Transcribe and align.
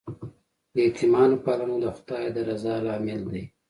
د 0.73 0.75
یتیمانو 0.87 1.37
پالنه 1.45 1.75
د 1.83 1.85
خدای 1.97 2.25
د 2.35 2.37
رضا 2.49 2.75
لامل 2.85 3.21
دی. 3.33 3.43